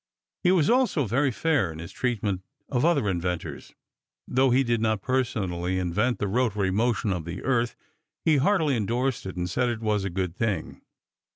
[0.41, 3.75] He was also very fair in his treatment of other inventors.
[4.27, 7.75] Though he did not personally invent the rotary motion of the earth,
[8.25, 10.81] he heartily indorsed it and said it was a good thing.